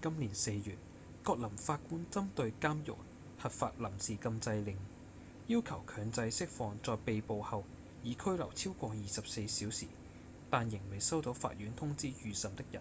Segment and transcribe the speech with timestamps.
[0.00, 0.78] 今年四月
[1.24, 2.94] 葛林法官針對監獄
[3.36, 4.78] 核發臨時禁制令
[5.48, 7.64] 要求強制釋放在被捕後
[8.04, 9.88] 已拘留超過24小時
[10.48, 12.80] 但仍未收到法院通知預審的人